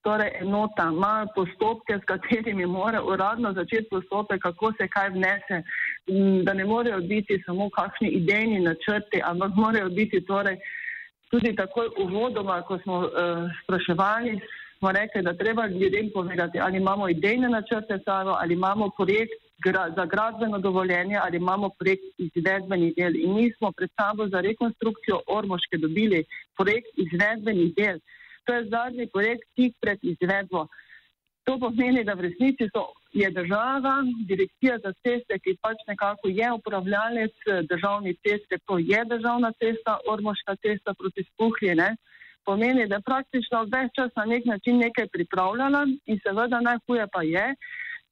torej 0.02 0.30
enota 0.40 0.88
ima 0.92 1.26
postopke, 1.34 1.98
s 2.02 2.04
katerimi 2.04 2.66
mora 2.66 3.02
uradno 3.02 3.52
začeti 3.52 3.88
postopek, 3.90 4.42
kako 4.42 4.72
se 4.72 4.88
kaj 4.88 5.08
vnese, 5.10 5.62
da 6.44 6.54
ne 6.54 6.64
morejo 6.64 7.00
biti 7.00 7.42
samo 7.46 7.70
kakšni 7.70 8.08
idejni 8.08 8.60
načrti, 8.60 9.20
ampak 9.24 9.50
morajo 9.56 9.88
biti 9.88 10.24
torej 10.26 10.56
tudi 11.30 11.56
takoj 11.56 11.88
uvodoma, 11.98 12.62
ko 12.62 12.78
smo 12.78 12.98
uh, 12.98 13.10
spraševali, 13.62 14.40
smo 14.78 14.92
rekli, 14.92 15.22
da 15.22 15.34
treba 15.34 15.66
ljudem 15.66 16.10
povedati, 16.14 16.60
ali 16.60 16.76
imamo 16.76 17.08
idejne 17.08 17.48
načrte 17.48 17.98
samo, 18.04 18.36
ali 18.40 18.54
imamo 18.54 18.90
projekt 18.96 19.34
gra, 19.64 19.92
za 19.96 20.04
gradbeno 20.06 20.58
dovoljenje, 20.58 21.16
ali 21.22 21.36
imamo 21.36 21.68
projekt 21.78 22.04
izvedbenih 22.18 22.94
del. 22.96 23.16
In 23.16 23.34
mi 23.34 23.52
smo 23.58 23.72
pred 23.72 23.90
sabo 24.00 24.28
za 24.28 24.40
rekonstrukcijo 24.40 25.20
Ormoške 25.26 25.76
dobili 25.76 26.24
projekt 26.56 26.88
izvedbenih 27.04 27.74
del 27.74 27.98
to 28.48 28.54
je 28.54 28.68
zadnji 28.72 29.06
projekt 29.12 29.44
tik 29.56 29.76
pred 29.80 29.98
izvedbo. 30.02 30.66
To 31.44 31.58
pomeni, 31.60 32.04
da 32.04 32.14
v 32.16 32.28
resnici 32.28 32.68
so, 32.72 32.86
je 33.12 33.28
država, 33.30 33.94
direkcija 34.28 34.78
za 34.84 34.92
ceste, 35.04 35.38
ki 35.44 35.56
pač 35.64 35.84
nekako 35.88 36.32
je 36.32 36.48
upravljalec 36.52 37.36
državne 37.68 38.14
ceste, 38.24 38.58
to 38.64 38.78
je 38.78 39.04
državna 39.12 39.52
cesta, 39.60 39.98
Ormoška 40.12 40.56
cesta 40.64 40.94
proti 40.98 41.24
Spuhljene, 41.28 41.90
pomeni, 42.44 42.88
da 42.88 43.00
praktično 43.04 43.64
več 43.72 43.92
čas 43.96 44.12
na 44.16 44.24
nek 44.24 44.44
način 44.44 44.80
nekaj 44.80 45.08
pripravljala 45.12 45.84
in 46.06 46.20
seveda 46.24 46.60
najhuje 46.60 47.08
pa 47.12 47.22
je, 47.22 47.46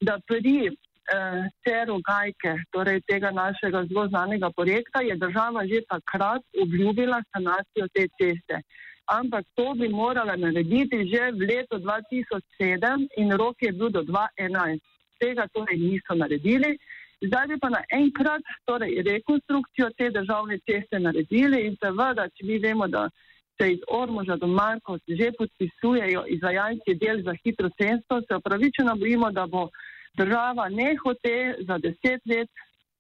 da 0.01 0.19
pri 0.29 0.57
eh, 0.69 1.45
Ceru 1.65 2.01
Gajke, 2.09 2.59
torej 2.73 3.01
tega 3.09 3.31
našega 3.33 3.87
zelo 3.89 4.09
znanega 4.09 4.51
projekta, 4.57 5.01
je 5.01 5.17
država 5.17 5.65
že 5.65 5.85
takrat 5.89 6.45
obljubila 6.65 7.23
sanacijo 7.33 7.89
te 7.95 8.09
ceste 8.21 8.61
ampak 9.07 9.47
to 9.55 9.75
bi 9.75 9.89
morala 9.89 10.37
narediti 10.37 11.07
že 11.11 11.31
v 11.33 11.47
letu 11.47 11.79
2007 11.79 13.07
in 13.17 13.33
rok 13.33 13.57
je 13.61 13.73
bil 13.73 13.91
do 13.91 14.03
2011. 14.03 14.81
Tega 15.19 15.49
torej 15.49 15.79
niso 15.79 16.15
naredili. 16.15 16.77
Zdaj 17.23 17.47
bi 17.49 17.57
pa 17.59 17.69
naenkrat 17.73 18.43
torej, 18.69 19.03
rekonstrukcijo 19.03 19.89
te 19.97 20.11
državne 20.11 20.59
ceste 20.69 20.99
naredili 20.99 21.65
in 21.67 21.77
seveda, 21.81 22.29
če 22.29 22.45
mi 22.45 22.59
vemo, 22.59 22.89
da 22.89 23.09
se 23.57 23.73
iz 23.73 23.81
Ormoža 23.89 24.37
do 24.37 24.47
Markov 24.47 24.99
že 25.09 25.33
podpisujejo 25.39 26.27
izvajalci 26.29 26.95
del 27.01 27.23
za 27.25 27.33
hitro 27.45 27.71
cesto, 27.79 28.21
se 28.21 28.37
upravičeno 28.37 28.97
bojimo, 28.97 29.31
da 29.33 29.47
bo 29.47 29.71
država 30.17 30.69
nehote 30.69 31.57
za 31.69 31.79
deset 31.79 32.21
let 32.27 32.51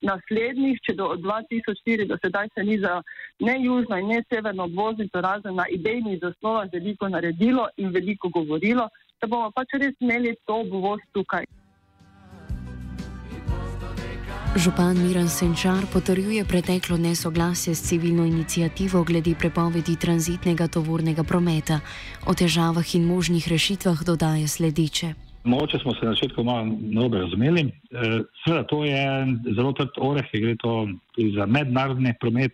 naslednjih, 0.02 0.80
če 0.84 0.94
do 0.94 1.08
2004 1.24 2.06
do 2.08 2.18
sedaj 2.24 2.48
se 2.54 2.64
ni 2.64 2.78
za 2.78 3.02
ne 3.40 3.56
južno 3.62 3.98
in 3.98 4.08
ne 4.12 4.22
severno 4.32 4.64
obvoznico 4.64 5.20
razen 5.20 5.54
na 5.54 5.66
idejnih 5.70 6.18
zasnovah 6.22 6.68
veliko 6.72 7.08
naredilo 7.08 7.68
in 7.76 7.90
veliko 7.90 8.28
govorilo, 8.28 8.88
da 9.20 9.26
bomo 9.26 9.50
pač 9.50 9.78
res 9.80 9.94
imeli 10.00 10.36
to 10.44 10.60
obvoz 10.64 11.00
tukaj. 11.12 11.46
Župan 14.56 14.96
Miran 14.96 15.28
Senčar 15.28 15.84
potrjuje 15.92 16.44
preteklo 16.44 16.96
nesoglasje 16.96 17.74
s 17.74 17.82
civilno 17.82 18.24
inicijativo 18.24 19.04
glede 19.04 19.34
prepovedi 19.34 19.96
tranzitnega 19.96 20.68
tovornega 20.68 21.24
prometa. 21.24 21.80
O 22.26 22.34
težavah 22.34 22.94
in 22.94 23.04
možnih 23.04 23.48
rešitvah 23.48 24.00
dodaje 24.04 24.48
sledeče. 24.48 25.25
Mogoče 25.46 25.78
smo 25.78 25.94
se 25.94 26.06
na 26.06 26.12
začetku 26.12 26.44
malo 26.44 26.66
narobe 26.80 27.18
razumeli. 27.18 27.60
E, 27.60 27.70
Sveda, 28.44 28.62
to 28.66 28.84
je 28.84 29.26
zelo 29.56 29.72
trd 29.72 29.98
oreh, 29.98 30.26
gre 30.32 30.56
to 30.56 30.88
tudi 31.14 31.32
za 31.38 31.46
mednarodni 31.46 32.14
promet. 32.20 32.52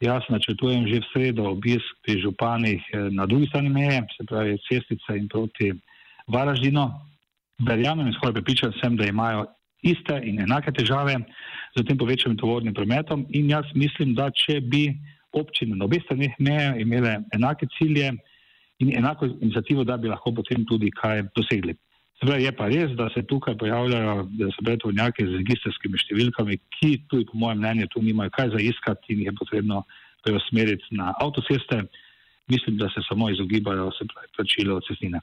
Jaz 0.00 0.26
načrtujem 0.28 0.88
že 0.90 1.00
v 1.00 1.08
sredo 1.12 1.44
obisk 1.54 1.86
pri 2.02 2.18
županih 2.20 2.82
e, 2.92 2.98
na 3.14 3.26
drugi 3.26 3.46
strani 3.46 3.70
meje, 3.70 4.02
se 4.16 4.26
pravi 4.26 4.58
cestice 4.68 5.16
in 5.16 5.28
proti 5.28 5.72
Varaždino. 6.26 6.90
Verjamem 7.62 8.06
in 8.06 8.12
skoraj 8.12 8.34
prepričan 8.34 8.72
sem, 8.82 8.96
da 8.96 9.06
imajo 9.06 9.46
iste 9.82 10.18
in 10.24 10.40
enake 10.42 10.72
težave 10.72 11.14
z 11.76 11.84
tem 11.86 11.98
povečanim 11.98 12.38
tovornim 12.38 12.74
prometom 12.74 13.26
in 13.30 13.50
jaz 13.50 13.70
mislim, 13.74 14.14
da 14.14 14.30
če 14.30 14.60
bi 14.60 14.88
občine 15.32 15.76
na 15.76 15.84
obeh 15.84 16.02
straneh 16.02 16.34
meje 16.38 16.74
imele 16.82 17.20
enake 17.34 17.66
cilje 17.78 18.10
in 18.78 18.92
enako 18.98 19.26
inicijativo, 19.26 19.84
da 19.84 19.96
bi 19.96 20.08
lahko 20.08 20.32
potem 20.34 20.64
tudi 20.66 20.90
kaj 20.90 21.22
dosegli. 21.36 21.74
Zdaj 22.22 22.44
je 22.44 22.52
pa 22.56 22.68
res, 22.70 22.94
da 22.96 23.08
se 23.14 23.22
tukaj 23.26 23.56
pojavljajo, 23.58 24.28
tovornjaki 24.82 25.26
z 25.26 25.40
registrskimi 25.42 25.98
številkami, 25.98 26.58
ki 26.78 26.90
tudi, 27.10 27.26
po 27.30 27.38
mojem 27.42 27.60
mnenju, 27.60 27.90
tu 27.92 28.02
nimajo 28.02 28.32
kaj 28.34 28.54
za 28.54 28.62
iskati 28.62 29.12
in 29.12 29.24
jih 29.24 29.32
je 29.32 29.38
potrebno 29.40 29.82
preusmeriti 30.24 30.96
na 30.96 31.12
avtoceste. 31.20 31.82
Mislim, 32.48 32.76
da 32.80 32.88
se 32.92 33.02
samo 33.08 33.30
izogibajo 33.32 33.90
se 33.98 34.06
pravi 34.08 34.30
plačilo 34.36 34.80
cestnine. 34.86 35.20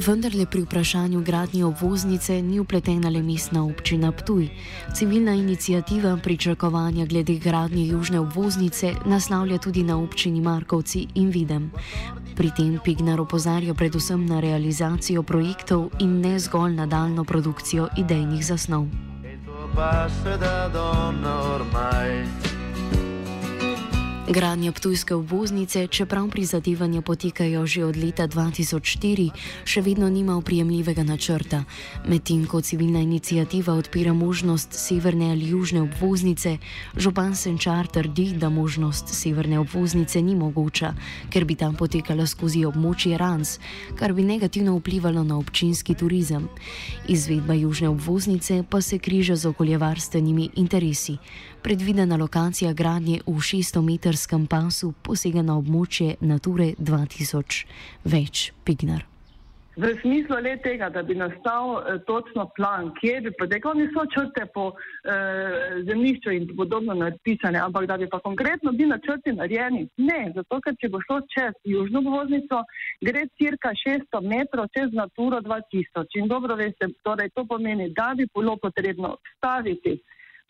Vendar 0.00 0.34
le 0.34 0.46
pri 0.46 0.62
vprašanju 0.62 1.20
gradnje 1.20 1.64
obvoznice 1.64 2.42
ni 2.42 2.60
upletena 2.60 3.10
le 3.10 3.22
mestna 3.22 3.64
občina 3.64 4.12
Ptuj. 4.12 4.48
Civilna 4.96 5.34
inicijativa 5.34 6.16
pričakovanja 6.16 7.06
glede 7.06 7.34
gradnje 7.34 7.86
južne 7.86 8.20
obvoznice 8.20 8.94
naslavlja 9.06 9.58
tudi 9.58 9.82
na 9.82 9.98
občini 9.98 10.40
Markovci 10.40 11.06
in 11.14 11.30
Videm. 11.30 11.70
Pri 12.36 12.50
tem 12.56 12.78
Pignar 12.84 13.20
opozarja 13.20 13.74
predvsem 13.74 14.26
na 14.26 14.40
realizacijo 14.40 15.22
projektov 15.22 15.90
in 15.98 16.20
ne 16.20 16.38
zgolj 16.38 16.74
nadaljno 16.74 17.24
produkcijo 17.24 17.88
idejnih 17.96 18.46
zasnov. 18.46 18.86
Gradnja 24.30 24.72
Ptujske 24.72 25.14
obvoznice, 25.14 25.86
čeprav 25.86 26.28
prizadevanja 26.30 27.02
potekajo 27.02 27.66
že 27.66 27.82
od 27.84 27.96
leta 27.98 28.28
2004, 28.30 29.30
še 29.66 29.80
vedno 29.82 30.06
nima 30.06 30.36
oprijemljivega 30.38 31.02
načrta. 31.02 31.64
Medtem 32.06 32.46
ko 32.46 32.60
civilna 32.60 33.00
inicijativa 33.02 33.74
odpira 33.74 34.12
možnost 34.14 34.70
severne 34.70 35.32
ali 35.34 35.50
južne 35.50 35.82
obvoznice, 35.82 36.58
župan 36.96 37.34
Senčar 37.34 37.90
trdi, 37.90 38.28
da 38.38 38.48
možnost 38.48 39.10
severne 39.10 39.58
obvoznice 39.58 40.22
ni 40.22 40.38
mogoča, 40.38 40.94
ker 41.30 41.44
bi 41.44 41.58
tam 41.58 41.74
potekala 41.74 42.26
skozi 42.26 42.62
območje 42.64 43.18
Rans, 43.18 43.58
kar 43.98 44.14
bi 44.14 44.22
negativno 44.22 44.78
vplivalo 44.78 45.26
na 45.26 45.42
občinski 45.42 45.94
turizem. 45.94 46.46
Izvedba 47.08 47.58
južne 47.58 47.88
obvoznice 47.88 48.62
pa 48.70 48.78
se 48.80 48.98
križa 48.98 49.34
z 49.36 49.50
okoljevarstvenimi 49.50 50.50
interesi. 50.54 51.18
Predvidena 51.62 52.16
lokacija 52.16 52.72
gradnje 52.72 53.20
v 53.26 53.36
600-metrskem 53.36 54.46
pasu 54.48 54.94
posega 55.02 55.42
na 55.44 55.58
območje 55.60 56.16
Nature 56.20 56.72
2000. 56.78 57.64
Več 58.04 58.52
Pignar. 58.64 59.04
V 59.76 59.86
smislu 60.00 60.36
le 60.42 60.56
tega, 60.64 60.88
da 60.90 61.02
bi 61.02 61.14
nastal 61.14 61.78
eh, 61.78 61.98
točno 62.06 62.48
plan, 62.56 62.90
kje 63.00 63.20
bi 63.20 63.30
potekal, 63.38 63.76
niso 63.78 64.02
črte 64.14 64.46
po 64.54 64.72
eh, 64.72 65.84
zemljišču 65.88 66.32
in 66.32 66.48
podobno 66.56 66.94
napisane, 66.94 67.60
ampak 67.60 67.86
da 67.86 67.96
bi 67.96 68.08
pa 68.08 68.18
konkretno 68.18 68.72
bili 68.72 68.90
načrti 68.90 69.32
narejeni. 69.32 69.86
Ne, 69.96 70.32
zato 70.34 70.60
ker 70.64 70.76
če 70.80 70.90
bo 70.90 71.00
šlo 71.06 71.20
čez 71.32 71.54
južno 71.64 72.02
voznico, 72.08 72.64
gre 73.00 73.26
cirka 73.40 73.72
600 73.86 74.20
metrov 74.32 74.68
čez 74.76 74.92
Naturo 74.92 75.40
2000. 75.40 76.18
In 76.18 76.28
dobro 76.28 76.56
veste, 76.56 76.90
torej 77.04 77.30
to 77.36 77.46
pomeni, 77.46 77.92
da 77.96 78.12
bi 78.16 78.26
bilo 78.34 78.56
potrebno 78.56 79.16
staviti 79.36 80.00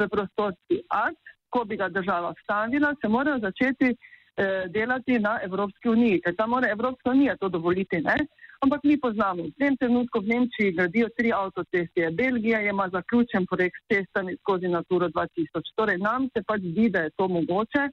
v 0.06 0.08
prostorski 0.16 0.82
akt, 0.88 1.34
ko 1.50 1.64
bi 1.64 1.76
ga 1.76 1.88
država 1.88 2.34
vstavila, 2.38 2.94
se 3.00 3.08
morajo 3.08 3.38
začeti 3.38 3.90
eh, 3.90 4.68
delati 4.68 5.18
na 5.18 5.38
Evropski 5.42 5.88
uniji, 5.88 6.20
ker 6.24 6.36
tam 6.36 6.50
mora 6.50 6.70
Evropska 6.70 7.10
unija 7.10 7.36
to 7.36 7.48
dovoliti. 7.48 8.00
Ne? 8.00 8.16
Ampak 8.60 8.84
mi 8.84 9.00
poznamo, 9.00 9.48
v 9.48 9.56
tem 9.56 9.72
trenutku 9.80 10.20
v 10.20 10.36
Nemčiji 10.36 10.76
gradijo 10.76 11.08
tri 11.16 11.32
avtoceste, 11.32 12.10
Belgija 12.12 12.60
ima 12.60 12.90
zaključen 12.92 13.46
projekt 13.48 13.76
s 13.80 13.88
cestami 13.88 14.36
skozi 14.36 14.68
Naturo 14.68 15.08
2000. 15.08 15.72
Torej 15.76 15.98
nam 15.98 16.28
se 16.28 16.42
pač 16.44 16.60
zdi, 16.60 16.90
da 16.90 17.08
je 17.08 17.10
to 17.16 17.28
mogoče. 17.28 17.88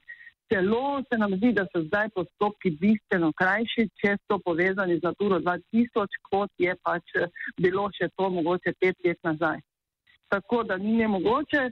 Celo 0.52 1.02
se 1.08 1.16
nam 1.18 1.32
zdi, 1.36 1.52
da 1.52 1.64
so 1.72 1.80
zdaj 1.88 2.08
postopki 2.14 2.70
bistveno 2.80 3.32
krajši, 3.32 3.88
če 4.00 4.16
so 4.28 4.38
povezani 4.44 5.00
z 5.00 5.08
Naturo 5.08 5.40
2000, 5.40 6.20
kot 6.30 6.52
je 6.58 6.76
pač 6.84 7.16
bilo 7.56 7.88
še 7.96 8.08
to 8.16 8.28
mogoče 8.28 8.72
pet 8.80 8.96
let 9.04 9.18
nazaj. 9.24 9.60
Tako 10.28 10.62
da 10.68 10.76
ni 10.76 10.96
nemogoče. 11.00 11.70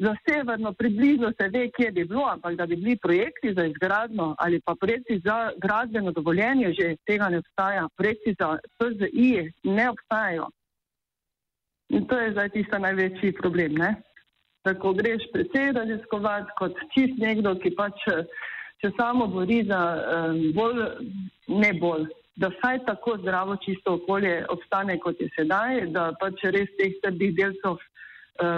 Za 0.00 0.14
severno 0.28 0.72
približno 0.72 1.32
se 1.40 1.48
ve, 1.48 1.68
kje 1.76 1.90
bi 1.92 2.04
bilo, 2.04 2.24
ampak 2.32 2.54
da 2.56 2.66
bi 2.66 2.76
bili 2.76 2.96
projekti 2.96 3.54
za 3.56 3.64
izgradno 3.66 4.34
ali 4.38 4.60
pa 4.60 4.74
projekti 4.80 5.20
za 5.24 5.50
gradbeno 5.56 6.12
dovoljenje, 6.12 6.72
že 6.78 6.96
tega 7.06 7.28
ne 7.28 7.38
obstaja. 7.38 7.88
Projekti 7.96 8.34
za 8.40 8.58
PZI 8.78 9.52
ne 9.64 9.90
obstajajo. 9.90 10.46
In 11.88 12.06
to 12.06 12.18
je 12.18 12.32
zdaj 12.32 12.48
tisto 12.48 12.78
največji 12.78 13.32
problem. 13.32 13.74
Ne? 13.74 13.94
Tako 14.62 14.92
greš 14.92 15.22
precej 15.32 15.72
raziskovati 15.72 16.56
kot 16.58 16.80
čist 16.94 17.18
nekdo, 17.18 17.54
ki 17.54 17.74
pač 17.76 18.00
se 18.80 18.90
samo 18.96 19.26
bori 19.26 19.64
za 19.68 19.80
um, 20.00 20.40
bolj, 20.54 20.80
ne 21.48 21.72
bolj, 21.80 22.06
da 22.36 22.48
vsaj 22.48 22.84
tako 22.86 23.18
zdravo 23.20 23.56
čisto 23.56 23.94
okolje 23.94 24.46
obstane, 24.48 24.98
kot 24.98 25.20
je 25.20 25.28
sedaj, 25.36 25.86
da 25.92 26.12
pač 26.20 26.44
res 26.56 26.72
teh 26.78 26.96
trdih 27.02 27.34
delcev 27.36 27.76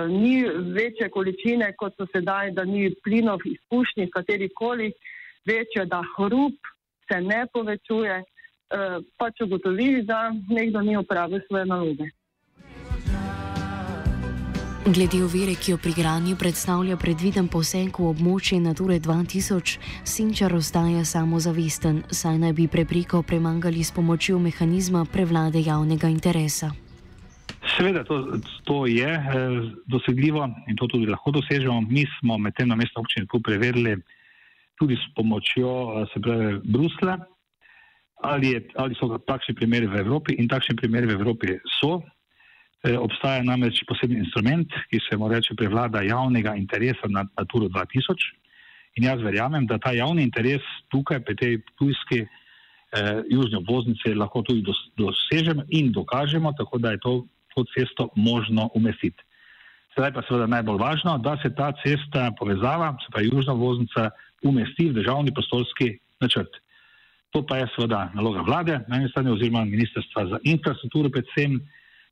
ni 0.08 0.44
večje 0.74 1.08
količine, 1.10 1.72
kot 1.78 1.96
so 1.96 2.06
sedaj, 2.12 2.52
da 2.54 2.64
ni 2.64 2.94
plinov 3.04 3.40
izpušnih, 3.44 4.10
katerikoli 4.12 4.92
večje, 5.46 5.86
da 5.86 6.02
hrup 6.16 6.54
se 7.10 7.20
ne 7.20 7.46
povečuje, 7.52 8.22
uh, 8.22 9.04
pač 9.18 9.40
ugotovi, 9.40 10.02
da 10.02 10.32
nekdo 10.48 10.80
ni 10.80 10.96
upravil 10.96 11.40
svoje 11.48 11.66
naloge. 11.66 12.10
Glede 14.82 15.22
ovire, 15.22 15.54
ki 15.54 15.70
jo 15.70 15.78
pri 15.78 15.92
gradnji 15.94 16.34
predstavlja 16.34 16.96
predviden 16.98 17.46
poseg 17.46 17.94
v 17.98 18.08
območje 18.10 18.58
Nature 18.60 18.98
2000, 18.98 19.78
Sinčar 20.02 20.54
ostaja 20.58 21.04
samozavesten, 21.06 22.02
saj 22.10 22.38
naj 22.42 22.52
bi 22.58 22.66
prepreko 22.66 23.22
premagali 23.22 23.84
s 23.84 23.94
pomočjo 23.94 24.42
mehanizma 24.42 25.04
prevlade 25.06 25.62
javnega 25.62 26.10
interesa. 26.10 26.74
Seveda, 27.76 28.04
to, 28.04 28.38
to 28.64 28.86
je 28.86 29.08
eh, 29.08 29.24
dosegljivo 29.86 30.44
in 30.68 30.76
to 30.76 30.86
tudi 30.86 31.06
lahko 31.06 31.30
dosežemo. 31.30 31.80
Mi 31.80 32.04
smo 32.18 32.38
med 32.38 32.54
tem 32.56 32.68
na 32.68 32.76
mestu 32.76 33.00
občine 33.00 33.26
tu 33.26 33.40
preverili 33.40 33.96
tudi 34.78 34.96
s 34.96 35.14
pomočjo 35.14 35.68
eh, 35.68 36.06
se 36.12 36.20
pravi 36.20 36.60
Brusla, 36.64 37.18
ali, 38.22 38.48
je, 38.54 38.66
ali 38.76 38.94
so 38.94 39.18
takšni 39.18 39.54
primeri 39.54 39.86
v 39.86 40.00
Evropi 40.04 40.36
in 40.38 40.48
takšni 40.48 40.76
primeri 40.76 41.06
v 41.06 41.16
Evropi 41.20 41.58
so. 41.80 42.02
Eh, 42.82 42.98
obstaja 42.98 43.44
namreč 43.46 43.84
posebni 43.86 44.18
instrument, 44.18 44.72
ki 44.90 44.98
se 45.06 45.16
mu 45.16 45.28
reče 45.30 45.54
prevlada 45.54 46.02
javnega 46.02 46.56
interesa 46.58 47.06
nad 47.06 47.28
Naturo 47.38 47.68
2000 47.70 48.32
in 48.98 49.06
jaz 49.06 49.22
verjamem, 49.22 49.66
da 49.66 49.78
ta 49.78 49.92
javni 49.94 50.24
interes 50.26 50.64
tukaj 50.90 51.20
pri 51.22 51.36
tej 51.38 51.52
tujski 51.78 52.24
eh, 52.26 53.22
južni 53.30 53.60
obvoznici 53.62 54.14
lahko 54.18 54.42
tudi 54.42 54.66
dos, 54.66 54.80
dosežemo 54.98 55.62
in 55.70 55.92
dokažemo, 55.92 56.52
tako 56.58 56.82
da 56.82 56.90
je 56.90 57.00
to 57.06 57.14
to 57.54 57.64
cesto 57.74 58.08
možno 58.16 58.70
umestiti. 58.74 59.22
Sedaj 59.94 60.12
pa 60.12 60.22
seveda 60.24 60.46
najbolj 60.48 60.78
važno, 60.80 61.18
da 61.18 61.36
se 61.42 61.50
ta 61.54 61.72
cesta 61.82 62.30
povezava, 62.38 62.94
se 63.04 63.12
pravi 63.12 63.28
južna 63.32 63.52
voznica, 63.52 64.10
umesti 64.42 64.88
v 64.90 64.96
državni 65.00 65.34
prostorski 65.34 65.98
načrt. 66.20 66.62
To 67.32 67.42
pa 67.46 67.56
je 67.56 67.68
seveda 67.76 68.10
naloga 68.14 68.42
vlade 68.44 68.80
na 68.88 68.96
eni 68.96 69.08
strani 69.08 69.32
oziroma 69.32 69.64
ministrstva 69.64 70.26
za 70.26 70.38
infrastrukturo 70.44 71.10
predvsem. 71.10 71.60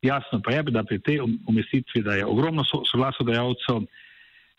Jasno 0.02 0.40
pa 0.44 0.52
je, 0.52 0.62
da 0.62 0.84
pri 0.84 0.98
tej 0.98 1.20
um-, 1.20 1.38
umestitvi, 1.48 2.02
da 2.02 2.14
je 2.16 2.26
ogromno 2.26 2.64
soglasodajalcev, 2.64 3.82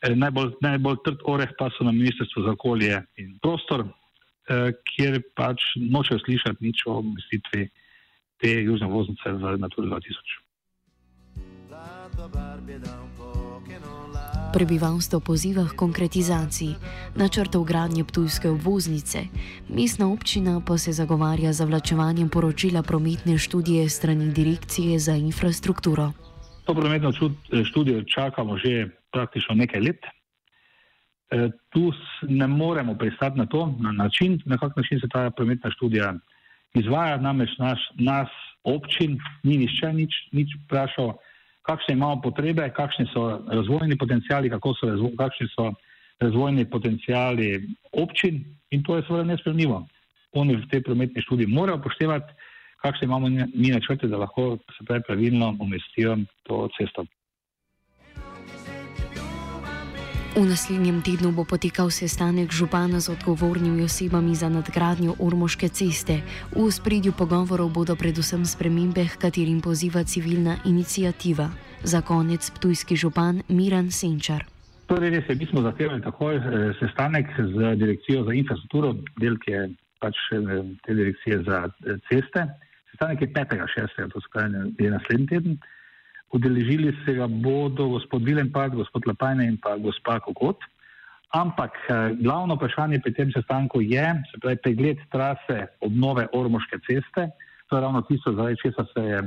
eh, 0.01 0.15
najbolj, 0.15 0.51
najbolj 0.61 0.99
trd 1.05 1.25
oreh 1.25 1.49
pa 1.57 1.69
so 1.73 1.83
na 1.83 1.91
ministrstvu 1.91 2.43
za 2.45 2.53
okolje 2.53 3.01
in 3.17 3.39
prostor, 3.41 3.85
eh, 3.85 4.69
kjer 4.85 5.21
pač 5.35 5.65
nočejo 5.77 6.21
slišati 6.25 6.61
nič 6.61 6.85
o 6.85 6.99
umestitvi 6.99 7.69
te 8.41 8.53
južne 8.61 8.87
voznice 8.87 9.33
v 9.33 9.57
Natura 9.57 9.97
2000. 9.97 10.40
Prebivalstvo 14.53 15.19
poziva 15.19 15.63
k 15.63 15.75
konkretizaciji 15.79 16.75
načrtov 17.15 17.63
gradnje 17.63 18.03
Ptujske 18.03 18.49
obvoznice, 18.49 19.19
mestna 19.69 20.11
občina 20.11 20.59
pa 20.67 20.77
se 20.77 20.91
zagovarja 20.91 21.53
za 21.53 21.65
vlačevanjem 21.65 22.29
poročila 22.29 22.83
prometne 22.83 23.37
študije 23.37 23.89
strani 23.89 24.33
Direkcije 24.33 24.99
za 24.99 25.15
infrastrukturo. 25.15 26.11
To 26.65 26.73
prometno 26.73 27.11
študijo 27.63 28.03
čakamo 28.03 28.57
že 28.57 28.89
praktično 29.11 29.55
nekaj 29.55 29.81
let. 29.81 30.03
E, 30.03 31.49
tu 31.69 31.91
ne 32.21 32.47
moremo 32.47 32.95
pristati 32.95 33.37
na 33.37 33.45
to, 33.45 33.75
na 33.79 33.91
način, 33.91 34.41
na 34.45 34.57
kak 34.57 34.75
način 34.75 34.99
se 34.99 35.07
ta 35.07 35.29
prometna 35.29 35.71
študija 35.71 36.13
izvaja, 36.73 37.17
namreč 37.17 37.49
naš, 37.57 37.79
nas 37.95 38.29
občin 38.63 39.19
ni 39.43 39.57
nišče 39.57 39.93
nič, 39.93 40.11
nič 40.31 40.47
vprašal 40.65 41.13
kakšne 41.61 41.93
imamo 41.93 42.21
potrebe, 42.21 42.69
kakšni 42.75 43.05
so 43.13 43.41
razvojni 43.47 43.97
potencijali, 43.97 44.49
kako 44.49 44.73
so 44.79 44.89
razvoj, 44.89 45.11
kakšni 45.17 45.47
so 45.55 45.71
razvojni 46.19 46.65
potencijali 46.69 47.67
občin 47.91 48.43
in 48.71 48.83
to 48.83 48.95
je 48.95 49.03
seveda 49.07 49.23
nespremljivo. 49.23 49.85
Oni 50.33 50.55
v 50.55 50.67
tej 50.71 50.83
prometni 50.83 51.21
študiji 51.21 51.47
morajo 51.47 51.77
upoštevati, 51.77 52.33
kakšne 52.81 53.05
imamo 53.05 53.29
mi 53.29 53.69
načrte, 53.69 54.07
da 54.07 54.17
lahko 54.17 54.57
se 54.77 54.85
pravi 54.85 55.03
pravilno 55.07 55.55
umestijo 55.59 56.17
to 56.43 56.67
cesto. 56.77 57.05
V 60.31 60.47
naslednjem 60.47 61.03
tednu 61.03 61.35
bo 61.35 61.43
potekal 61.43 61.91
sestanek 61.91 62.55
župana 62.55 63.03
z 63.03 63.11
odgovornimi 63.11 63.83
osebami 63.83 64.31
za 64.31 64.47
nadgradnjo 64.47 65.19
Ormoške 65.19 65.67
ceste. 65.67 66.23
V 66.55 66.71
spredju 66.71 67.11
pogovorov 67.11 67.67
bodo 67.67 67.99
predvsem 67.99 68.47
spremembe, 68.47 69.11
katerim 69.19 69.59
poziva 69.59 70.07
civilna 70.07 70.63
inicijativa. 70.63 71.51
Za 71.83 71.99
konec 71.99 72.47
ptujski 72.47 72.95
župan 72.95 73.43
Miran 73.51 73.91
Senčar. 73.91 74.47
Torej, 74.87 75.19
res 75.19 75.27
je, 75.27 75.35
mi 75.35 75.45
smo 75.51 75.67
zahtevali 75.67 75.99
takoj 75.99 76.39
eh, 76.39 76.43
sestanek 76.79 77.27
z 77.35 77.75
direkcijo 77.75 78.23
za 78.23 78.31
infrastrukturo, 78.31 78.95
del, 79.19 79.35
ki 79.35 79.51
je 79.51 79.61
pač 79.99 80.15
eh, 80.31 80.63
te 80.87 80.95
direkcije 80.95 81.43
za 81.43 81.67
eh, 81.67 81.99
ceste. 82.07 82.47
Sestanek 82.95 83.19
je 83.21 83.27
5.6., 83.35 84.15
to 84.15 84.83
je 84.83 84.91
naslednji 84.95 85.27
teden. 85.27 85.59
Udeležili 86.31 86.93
se 87.05 87.13
ga 87.13 87.27
bodo 87.27 87.87
gospod 87.87 88.23
Vilenpad, 88.23 88.75
gospod 88.75 89.07
Lapajne 89.07 89.47
in 89.47 89.57
pa 89.57 89.75
gospa 89.77 90.19
Kokot. 90.19 90.57
Ampak 91.31 91.71
eh, 91.87 92.15
glavno 92.19 92.55
vprašanje 92.55 92.99
pri 92.99 93.13
tem 93.13 93.31
sestanku 93.31 93.81
je, 93.81 94.03
se 94.31 94.39
pravi, 94.39 94.57
pregled 94.63 94.99
trase 95.11 95.67
obnove 95.79 96.27
Ormoške 96.33 96.79
ceste. 96.87 97.29
To 97.69 97.77
je 97.77 97.81
ravno 97.81 98.01
tisto, 98.01 98.33
zaradi 98.35 98.59
česa 98.63 98.85
se 98.93 99.03
je 99.03 99.19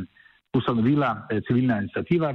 ustanovila 0.52 1.26
eh, 1.30 1.40
civilna 1.48 1.80
inicijativa. 1.80 2.34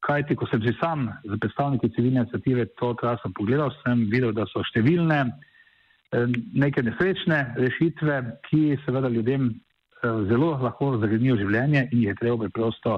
Kajti, 0.00 0.36
ko 0.36 0.46
sem 0.50 0.62
si 0.64 0.72
sam 0.80 1.10
z 1.24 1.38
predstavniki 1.40 1.92
civilne 1.96 2.24
inicijative 2.24 2.66
to 2.80 2.94
traso 3.00 3.30
pogledal, 3.36 3.70
sem 3.84 4.08
videl, 4.12 4.32
da 4.32 4.48
so 4.48 4.64
številne 4.64 5.20
eh, 5.28 6.26
neke 6.56 6.82
nesrečne 6.82 7.52
rešitve, 7.56 8.20
ki 8.48 8.78
seveda 8.84 9.08
ljudem 9.12 9.54
zelo 10.02 10.56
lahko 10.58 10.96
zagrenijo 10.98 11.36
življenje 11.38 11.84
in 11.92 12.00
jih 12.00 12.08
je 12.10 12.14
treba 12.18 12.48
preprosto 12.48 12.96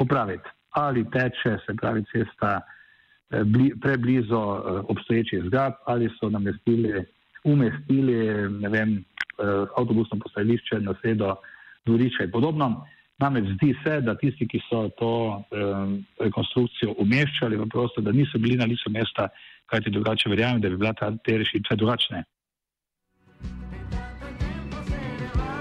popraviti. 0.00 0.48
Ali 0.70 1.04
teče, 1.10 1.52
se 1.66 1.74
pravi, 1.80 2.04
cesta 2.12 2.60
eh, 2.60 3.44
bli, 3.44 3.72
preblizu 3.80 4.34
eh, 4.34 4.80
obstoječih 4.92 5.42
zgrad, 5.46 5.74
ali 5.86 6.08
so 6.18 6.30
namestili, 6.30 7.04
umestili 7.44 8.16
vem, 8.68 8.96
eh, 8.96 9.66
avtobusno 9.76 10.18
postajališče 10.22 10.80
na 10.80 10.94
sredo 11.00 11.34
dvorišča 11.86 12.24
in 12.24 12.30
podobno. 12.30 12.86
Namreč 13.20 13.44
zdi 13.54 13.74
se, 13.84 14.00
da 14.00 14.14
tisti, 14.16 14.46
ki 14.48 14.58
so 14.64 14.78
to 14.96 15.12
rekonstrukcijo 16.24 16.94
umeščali 17.04 17.58
v 17.60 17.66
prostor, 17.68 18.04
da 18.04 18.14
niso 18.16 18.38
bili 18.40 18.56
na 18.56 18.64
licu 18.64 18.88
mesta, 18.90 19.26
kajti 19.68 19.92
drugače 19.92 20.30
verjamem, 20.32 20.62
da 20.64 20.70
bi 20.72 20.78
bila 20.80 20.94
ta, 20.96 21.10
te 21.24 21.36
rešitve 21.42 21.76
drugačne. 21.76 22.22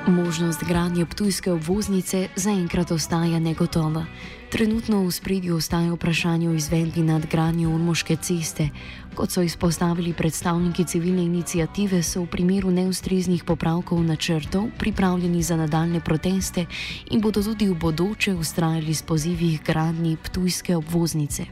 Možnost 0.09 0.63
gradnje 0.63 1.05
ptujske 1.05 1.51
obvoznice 1.51 2.27
zaenkrat 2.35 2.91
ostaja 2.91 3.39
negotova. 3.39 4.05
Trenutno 4.49 5.05
v 5.05 5.11
spredju 5.11 5.55
ostaja 5.55 5.93
vprašanje 5.93 6.49
o 6.49 6.53
izvedbi 6.53 7.03
nadgradnje 7.05 7.67
Urmoške 7.67 8.15
ceste. 8.15 8.69
Kot 9.15 9.31
so 9.31 9.41
izpostavili 9.41 10.13
predstavniki 10.13 10.85
civilne 10.85 11.21
inicijative, 11.23 12.01
so 12.03 12.23
v 12.23 12.27
primeru 12.27 12.71
neustreznih 12.71 13.43
popravkov 13.43 14.01
načrtov 14.03 14.73
pripravljeni 14.77 15.43
za 15.43 15.55
nadaljne 15.55 16.01
proteste 16.01 16.65
in 17.11 17.21
bodo 17.21 17.43
tudi 17.43 17.69
v 17.69 17.77
bodoče 17.77 18.33
ustrajali 18.33 18.93
s 18.93 19.01
pozivi 19.01 19.59
gradnji 19.65 20.17
ptujske 20.23 20.75
obvoznice. 20.75 21.45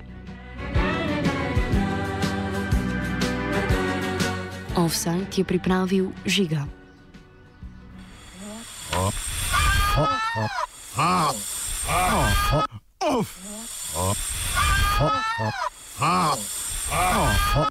Offside 4.75 5.29
je 5.37 5.43
pripravil 5.43 6.09
žiga. 6.25 6.76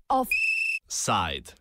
Offside. 0.08 1.54